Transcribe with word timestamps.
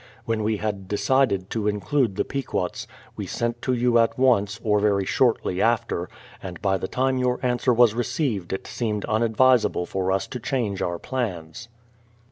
When 0.25 0.41
we 0.43 0.57
had 0.57 0.87
decided 0.87 1.51
to 1.51 1.67
include 1.67 2.15
the 2.15 2.25
Pequots, 2.25 2.87
we 3.15 3.27
sent 3.27 3.61
to 3.61 3.71
you 3.73 3.99
at 3.99 4.17
once, 4.17 4.59
or 4.63 4.79
very 4.79 5.05
shortly 5.05 5.61
after, 5.61 6.09
and 6.41 6.59
by 6.59 6.77
the 6.79 6.87
time 6.87 7.19
your 7.19 7.39
answer 7.45 7.71
was 7.71 7.93
received 7.93 8.51
it 8.51 8.65
seemed 8.65 9.05
unadvisable 9.07 9.85
for 9.85 10.11
us 10.11 10.25
to 10.29 10.39
change 10.39 10.81
our 10.81 10.97
plans. 10.97 11.69